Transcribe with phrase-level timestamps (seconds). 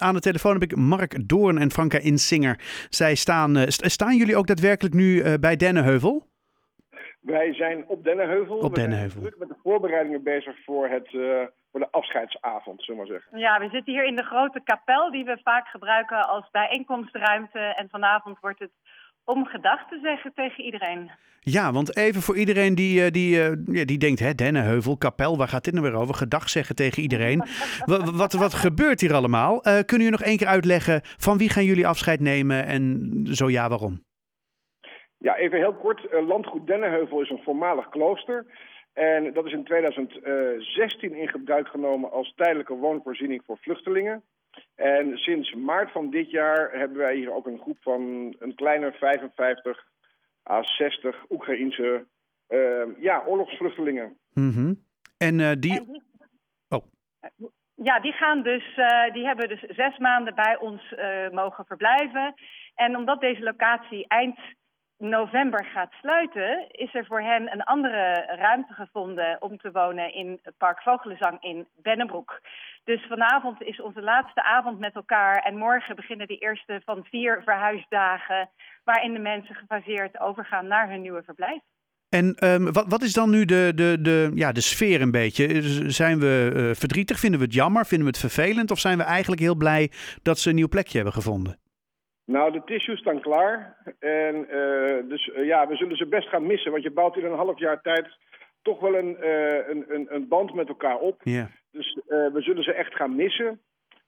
[0.00, 2.56] Aan de telefoon heb ik Mark Doorn en Franka Insinger.
[2.88, 6.26] Zij staan, uh, staan jullie ook daadwerkelijk nu uh, bij Dennenheuvel?
[7.20, 8.58] Wij zijn op Dennenheuvel.
[8.58, 9.20] Op Dennenheuvel.
[9.20, 13.06] We zijn druk met de voorbereidingen bezig voor, het, uh, voor de afscheidsavond, zullen we
[13.08, 13.38] maar zeggen.
[13.38, 17.58] Ja, we zitten hier in de grote kapel die we vaak gebruiken als bijeenkomstruimte.
[17.58, 18.72] En vanavond wordt het
[19.30, 21.10] om gedag te zeggen tegen iedereen.
[21.40, 25.64] Ja, want even voor iedereen die, die, die, die denkt, hè, Dennenheuvel, kapel, waar gaat
[25.64, 26.14] dit nou weer over?
[26.14, 27.38] Gedag zeggen tegen iedereen.
[27.92, 29.52] wat, wat, wat, gebeurt hier allemaal?
[29.54, 33.50] Uh, kunnen jullie nog één keer uitleggen van wie gaan jullie afscheid nemen en zo
[33.50, 34.02] ja, waarom?
[35.18, 36.06] Ja, even heel kort.
[36.12, 38.46] Uh, Landgoed Dennenheuvel is een voormalig klooster.
[38.92, 44.22] En dat is in 2016 in gebruik genomen als tijdelijke woonvoorziening voor vluchtelingen.
[44.74, 48.92] En sinds maart van dit jaar hebben wij hier ook een groep van een kleine
[48.92, 49.84] 55
[50.50, 52.06] à 60 Oekraïense
[52.48, 54.18] uh, ja, oorlogsvluchtelingen.
[54.32, 54.84] Mm -hmm.
[55.18, 56.02] En uh, die...
[56.68, 56.84] Oh.
[57.74, 60.94] Ja, die, gaan dus, uh, die hebben dus zes maanden bij ons
[61.32, 62.34] mogen verblijven.
[62.74, 64.38] En omdat deze locatie eind
[65.00, 70.40] november gaat sluiten, is er voor hen een andere ruimte gevonden om te wonen in
[70.58, 72.40] Park Vogelenzang in Bennebroek.
[72.84, 77.42] Dus vanavond is onze laatste avond met elkaar en morgen beginnen de eerste van vier
[77.44, 78.50] verhuisdagen
[78.84, 81.60] waarin de mensen gefaseerd overgaan naar hun nieuwe verblijf.
[82.08, 85.62] En um, wat, wat is dan nu de, de, de, ja, de sfeer een beetje?
[85.90, 87.18] Zijn we uh, verdrietig?
[87.18, 87.86] Vinden we het jammer?
[87.86, 88.70] Vinden we het vervelend?
[88.70, 89.90] Of zijn we eigenlijk heel blij
[90.22, 91.59] dat ze een nieuw plekje hebben gevonden?
[92.30, 93.76] Nou, de tissues staan klaar.
[93.98, 96.70] En uh, dus uh, ja, we zullen ze best gaan missen.
[96.70, 98.08] Want je bouwt in een half jaar tijd
[98.62, 101.20] toch wel een, uh, een, een, een, band met elkaar op.
[101.22, 101.46] Yeah.
[101.72, 103.60] Dus we zullen ze echt gaan missen.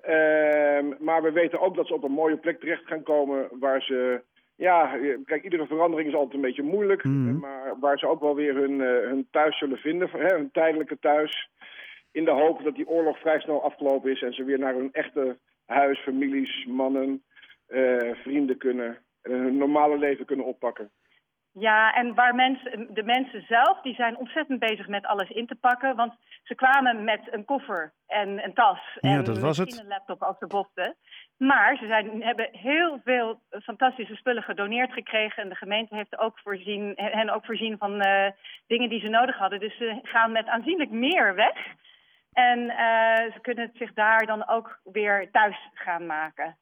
[0.00, 3.82] Ehm, maar we weten ook dat ze op een mooie plek terecht gaan komen waar
[3.82, 4.20] ze...
[4.56, 7.04] Ja, kijk, iedere verandering is altijd een beetje moeilijk.
[7.04, 7.38] Mm.
[7.38, 11.50] Maar waar ze ook wel weer hun, hun thuis zullen vinden, hè, hun tijdelijke thuis.
[12.12, 14.92] In de hoop dat die oorlog vrij snel afgelopen is en ze weer naar hun
[14.92, 17.22] echte huis, families, mannen,
[17.68, 20.90] uh, vrienden kunnen en hun normale leven kunnen oppakken.
[21.52, 25.54] Ja, en waar mensen, de mensen zelf, die zijn ontzettend bezig met alles in te
[25.54, 25.96] pakken.
[25.96, 29.88] Want ze kwamen met een koffer en een tas ja, en dat was misschien een
[29.88, 30.96] laptop als ze boften.
[31.36, 35.42] Maar ze zijn, hebben heel veel fantastische spullen gedoneerd gekregen.
[35.42, 38.30] En de gemeente heeft ook voorzien, hen ook voorzien van uh,
[38.66, 39.60] dingen die ze nodig hadden.
[39.60, 41.56] Dus ze gaan met aanzienlijk meer weg.
[42.32, 46.56] En uh, ze kunnen het zich daar dan ook weer thuis gaan maken.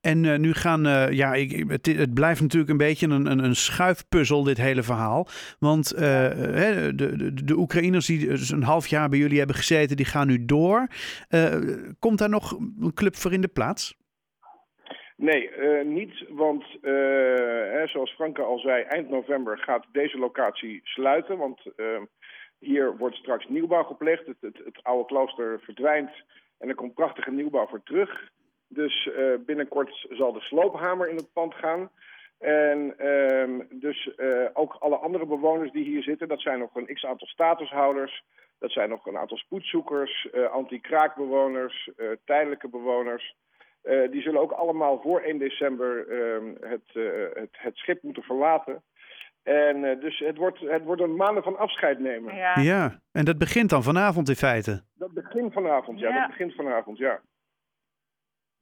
[0.00, 3.44] En uh, nu gaan, uh, ja, ik, het, het, blijft natuurlijk een beetje een, een,
[3.44, 5.26] een schuifpuzzel, dit hele verhaal.
[5.58, 9.96] Want uh, de, de, de Oekraïners die dus een half jaar bij jullie hebben gezeten,
[9.96, 10.86] die gaan nu door.
[11.98, 14.00] komt daar nog een club voor in de plaats?
[15.16, 15.50] Nee,
[15.84, 21.38] niet, want hè, zoals Franke al zei, eind november gaat deze locatie sluiten.
[21.38, 21.62] Want
[22.58, 24.26] hier wordt straks nieuwbouw gepleegd.
[24.26, 26.10] Het, het, het oude klooster verdwijnt
[26.58, 28.30] en er komt prachtige nieuwbouw voor terug.
[28.74, 31.90] Dus uh, binnenkort zal de sloophamer in het pand gaan.
[32.38, 36.94] En uh, dus uh, ook alle andere bewoners die hier zitten, dat zijn nog een
[36.94, 38.24] x-aantal statushouders.
[38.58, 41.90] Dat zijn nog een aantal spoedzoekers, anti-kraakbewoners,
[42.24, 43.34] tijdelijke bewoners.
[44.10, 46.82] die zullen ook allemaal voor 1 december ehm, het,
[47.34, 48.82] het, het schip moeten verlaten.
[49.42, 52.34] En uh, dus het wordt, het wordt een maanden van afscheid nemen.
[52.34, 52.58] Ja.
[52.60, 54.82] ja, en dat begint dan vanavond in feite?
[54.94, 56.08] Dat begint vanavond, ja.
[56.08, 56.20] Ja.
[56.20, 57.20] Dat begint vanavond, ja.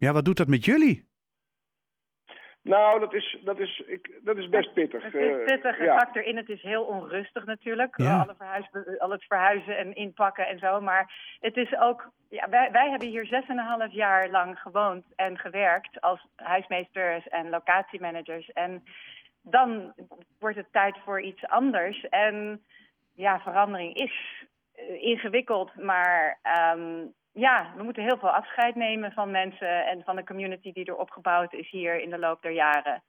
[0.00, 1.08] Ja, wat doet dat met jullie?
[2.62, 5.02] Nou, dat is, dat is, ik, dat is best pittig.
[5.02, 6.36] Het is pittig, uh, het pakt erin.
[6.36, 7.96] Het is heel onrustig natuurlijk.
[7.96, 8.20] Ja.
[8.20, 8.68] Alle verhuis,
[8.98, 10.80] al het verhuizen en inpakken en zo.
[10.80, 12.10] Maar het is ook...
[12.28, 16.26] Ja, wij, wij hebben hier zes en een half jaar lang gewoond en gewerkt als
[16.36, 18.50] huismeesters en locatiemanagers.
[18.52, 18.84] En
[19.42, 19.94] dan
[20.38, 22.08] wordt het tijd voor iets anders.
[22.08, 22.64] En
[23.14, 24.44] ja, verandering is
[24.76, 26.38] uh, ingewikkeld, maar
[26.74, 30.84] um, ja, we moeten heel veel afscheid nemen van mensen en van de community die
[30.84, 33.02] er opgebouwd is hier in de loop der jaren.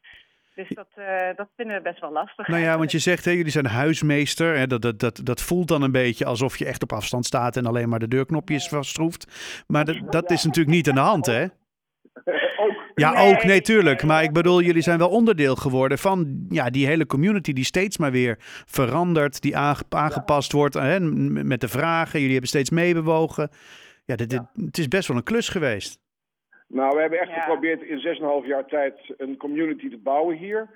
[0.56, 1.06] Dus dat, uh,
[1.36, 2.48] dat vinden we best wel lastig.
[2.48, 4.58] Nou ja, want je zegt, hè, jullie zijn huismeester.
[4.58, 7.58] Hè, dat, dat, dat, dat voelt dan een beetje alsof je echt op afstand staat
[7.58, 9.64] en alleen maar de deurknopjes vastschroeft.
[9.68, 11.44] Maar dat, dat is natuurlijk niet aan de hand, hè?
[11.44, 12.92] ook.
[12.96, 13.34] Ja, Nee.
[13.34, 14.04] ook natuurlijk.
[14.04, 17.98] Maar ik bedoel, jullie zijn wel onderdeel geworden van ja, die hele community die steeds
[17.98, 18.36] maar weer
[18.66, 22.14] verandert, die aange- aangepast wordt hè, met de vragen.
[22.14, 23.50] Jullie hebben steeds meebewogen.
[24.12, 26.00] Ja, dit, dit- het is best wel een klus geweest.
[26.68, 27.40] Nou, we hebben echt Ja.
[27.42, 30.70] geprobeerd in 6,5 jaar tijd een community te bouwen hier.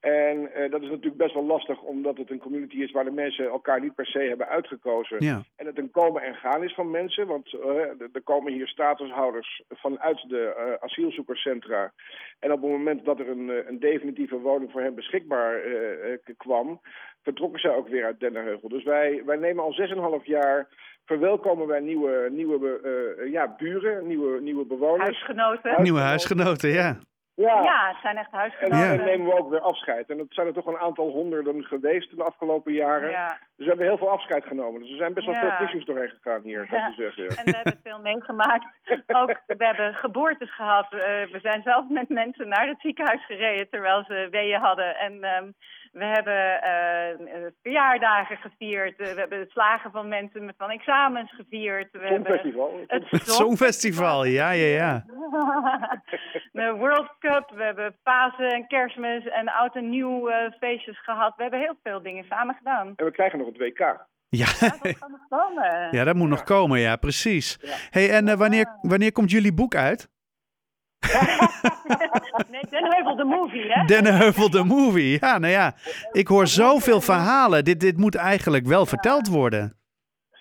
[0.00, 3.10] En eh, dat is natuurlijk best wel lastig, omdat het een community is waar de
[3.10, 5.24] mensen elkaar niet per se hebben uitgekozen.
[5.24, 5.42] Ja.
[5.56, 9.62] En het een komen en gaan is van mensen, want eh, er- komen hier statushouders
[9.68, 11.92] vanuit de eh, asielzoekerscentra.
[12.38, 15.60] En op het moment dat er een, een definitieve woning voor hen beschikbaar
[16.36, 16.80] kwam,
[17.22, 18.68] vertrokken zij ook weer uit Dennenheugel.
[18.68, 19.72] Dus wij, wij nemen al
[20.20, 20.68] 6,5 jaar
[21.04, 22.80] verwelkomen wij nieuwe, nieuwe
[23.22, 25.02] eh, ja, buren, nieuwe, nieuwe bewoners.
[25.02, 25.82] Huisgenoten.
[25.82, 26.96] Nieuwe huisgenoten, ja.
[27.34, 28.96] Ja, Ja, het zijn echt en huisgenoten.
[28.96, 30.10] dan nemen we ook weer afscheid.
[30.10, 33.10] En dat zijn er toch een aantal honderden geweest in de afgelopen jaren.
[33.10, 33.26] Ja.
[33.28, 34.80] Dus we hebben heel veel afscheid genomen.
[34.80, 35.40] Dus er zijn best wel Ja.
[35.56, 37.36] veel tissues doorheen gegaan hier, ik je zeggen.
[37.36, 38.64] En we hebben veel meegemaakt.
[39.20, 40.92] Ook, we hebben geboortes gehad.
[40.92, 40.98] Eh,
[41.32, 44.96] we zijn zelf met mensen naar het ziekenhuis gereden terwijl ze weeën hadden.
[44.96, 45.50] En ehm,
[45.92, 48.96] we hebben eh, verjaardagen gevierd.
[48.96, 51.88] We hebben het slagen van mensen met van examens gevierd.
[51.92, 52.84] We hebben Songfestival.
[52.86, 55.04] het Het Songfestival, ja, ja, ja.
[56.52, 61.36] de World Cup, we hebben Pasen en Kerstmis en oud en nieuw eh, feestjes gehad.
[61.36, 62.92] We hebben heel veel dingen samen gedaan.
[62.96, 63.78] En we krijgen nog het WK.
[63.78, 64.46] Ja, Ja,
[64.82, 65.88] dat kan nog komen.
[65.96, 67.58] ja dat moet nog komen, ja, precies.
[67.90, 70.10] hey, en eh, wanneer, wanneer komt jullie boek uit?
[72.50, 73.84] Nee, Den Heuvel, de movie, hè?
[73.84, 75.18] Dennenheuvel de movie.
[75.20, 75.74] Ja, nou ja,
[76.12, 77.64] ik hoor zoveel verhalen.
[77.64, 79.76] Dit, dit moet eigenlijk wel verteld worden.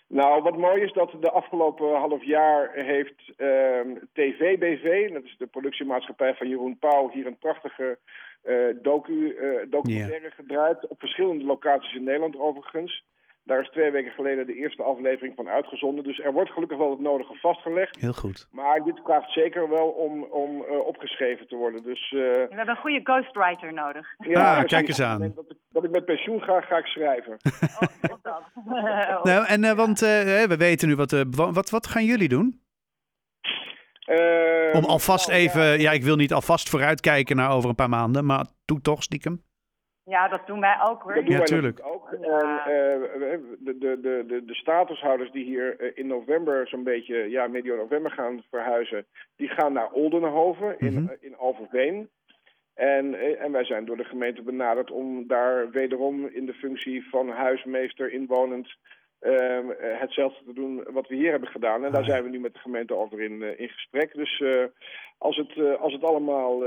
[0.08, 5.46] Nou, wat mooi is dat de afgelopen half jaar heeft ehm TVBV, dat is de
[5.46, 7.98] productiemaatschappij van Jeroen Pauw, hier een prachtige
[8.42, 10.88] eh, docu, eh, documentaire gedraaid.
[10.88, 13.04] Op verschillende locaties in Nederland overigens.
[13.44, 16.04] Daar is twee weken geleden de eerste aflevering van uitgezonden.
[16.04, 18.00] Dus er wordt gelukkig wel het nodige vastgelegd.
[18.00, 18.48] Heel goed.
[18.52, 21.84] Maar dit vraagt zeker wel om, om eh, opgeschreven te worden.
[21.84, 24.08] Dus eh, We hebben een goede ghostwriter nodig.
[24.18, 25.20] ja, Ah, kijk eens aan.
[25.36, 27.38] Dat ik, dat ik met pensioen ga, ga ik schrijven.
[27.82, 28.42] Oh, dat.
[29.24, 30.10] Nou, en uh, want uh,
[30.44, 32.62] we weten nu wat, uh, wat, wat gaan jullie doen?
[34.10, 35.74] Uh, Om alvast nou, even, ja.
[35.74, 35.92] ja.
[35.92, 39.44] ik wil niet alvast vooruitkijken naar over een paar maanden, maar doe toch stiekem.
[40.12, 41.14] Ja, dat doen wij ook hoor.
[41.14, 41.80] Dat doen ja, wij tuurlijk.
[41.84, 42.12] ook.
[42.12, 42.28] En, uh,
[43.60, 48.12] de, de, de, de, de statushouders die hier in november, zo'n beetje, ja, medio november
[48.12, 49.06] gaan verhuizen,
[49.36, 51.14] die gaan naar Oldenhoven in, Mhm.
[51.20, 52.10] in Alverveen.
[52.74, 57.10] En, eh, en wij zijn door de gemeente benaderd om daar wederom in de functie
[57.10, 58.76] van huismeester inwonend
[59.22, 61.86] uh, hetzelfde te doen wat we hier hebben gedaan.
[61.86, 64.14] En daar zijn we nu met de gemeente over in, uh, in gesprek.
[64.14, 64.64] Dus uh,
[65.18, 66.64] als, het, als het allemaal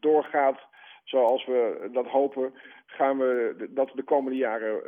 [0.00, 0.58] doorgaat
[1.04, 2.54] zoals we dat hopen,
[2.86, 4.80] gaan we dat de komende jaren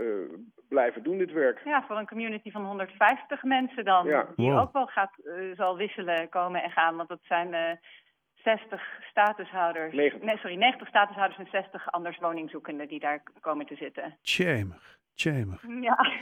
[0.69, 1.61] blijven doen, dit werk.
[1.65, 4.07] Ja, voor een community van 150 mensen dan.
[4.07, 4.29] Ja.
[4.37, 4.61] Die Wow.
[4.61, 5.13] ook wel gaat,
[5.55, 6.97] zal wisselen, komen en gaan.
[6.97, 7.81] Want dat zijn
[8.35, 9.95] 60 statushouders.
[9.95, 10.23] 90.
[10.23, 14.19] Nee, sorry, 90 statushouders en 60 anders woningzoekenden die daar komen te zitten.
[14.23, 14.99] Tjemig,
[15.81, 16.13] Ja.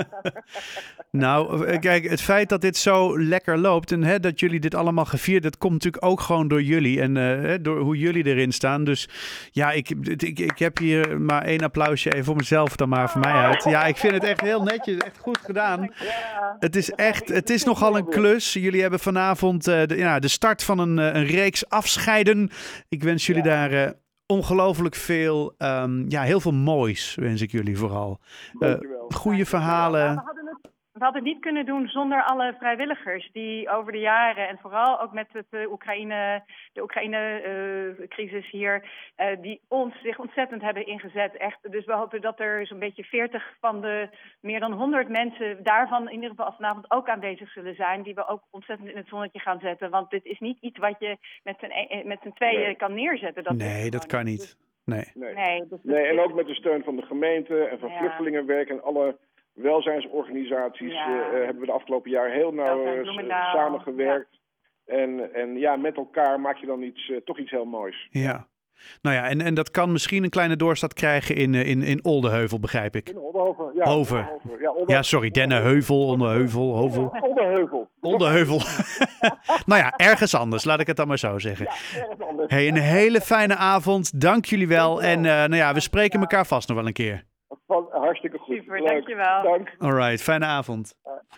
[1.10, 5.04] nou, kijk, het feit dat dit zo lekker loopt en hè, dat jullie dit allemaal
[5.04, 8.84] gevierd, dat komt natuurlijk ook gewoon door jullie en uh, door hoe jullie erin staan.
[8.84, 9.08] Dus
[9.50, 13.20] ja, ik, ik, ik heb hier maar één applausje even voor mezelf dan maar voor
[13.20, 13.64] mij uit.
[13.64, 15.92] Ja, ik vind het echt heel netjes, echt goed gedaan.
[16.58, 18.52] Het is echt, het is nogal een klus.
[18.52, 22.50] Jullie hebben vanavond uh, de, ja, de start van een, een reeks afscheiden.
[22.88, 23.94] Ik wens jullie daar
[24.26, 28.20] ongelooflijk veel, um, ja, heel veel moois wens ik jullie vooral.
[28.58, 28.74] Uh,
[29.08, 30.24] goede verhalen.
[31.02, 35.00] We hadden, het, niet kunnen doen zonder alle vrijwilligers die over de jaren en vooral
[35.00, 41.36] ook met het uh, Oekraïne, de Oekraïne-crisis hier, uh, die ons zich ontzettend hebben ingezet.
[41.36, 41.58] Echt.
[41.70, 44.08] Dus we hopen dat er zo'n beetje 40 van de
[44.40, 48.28] meer dan 100 mensen daarvan in ieder geval vanavond ook aanwezig zullen zijn, die we
[48.28, 49.90] ook ontzettend in het zonnetje gaan zetten.
[49.90, 52.76] Want dit is niet iets wat je met z'n, met z'n tweeën nee.
[52.76, 53.44] kan neerzetten.
[53.44, 54.56] Dat nee, dat kan niet.
[54.84, 55.04] Nee.
[55.14, 57.98] Nee, nee, dus nee en ook met de steun van de gemeente en van Ja.
[57.98, 59.18] vluchtelingenwerk en alle
[59.54, 61.30] welzijnsorganisaties Ja.
[61.32, 64.40] eh, hebben we de afgelopen jaar heel nauw eh, samengewerkt.
[64.86, 68.08] En, en ja, met elkaar maak je dan iets, eh, toch iets heel moois.
[68.10, 68.46] Ja.
[69.02, 72.58] Nou ja, en, en dat kan misschien een kleine doorstad krijgen in, in, in Oldeheuvel,
[72.60, 73.08] begrijp ik.
[73.08, 73.70] In Oldenhoven.
[73.74, 74.30] Ja, Over.
[74.60, 74.72] Ja.
[74.86, 77.12] Ja, sorry, Dennenheuvel, Onderheuvel, Hovel.
[77.20, 77.88] Oldenheuvel.
[78.00, 78.56] Oldeheuvel.
[79.66, 81.66] nou ja, ergens anders, laat ik het dan maar zo zeggen.
[81.66, 82.50] Ja, ergens anders.
[82.52, 84.20] Hey, een hele fijne avond.
[84.20, 85.02] Dank jullie wel.
[85.02, 87.24] En uh, nou ja, we spreken elkaar vast nog wel een keer.
[88.02, 88.56] Hartstikke goed.
[88.58, 88.88] Super, Leuk.
[88.88, 89.42] dankjewel.
[89.42, 89.66] Dank.
[89.78, 90.94] Alright, fijne avond.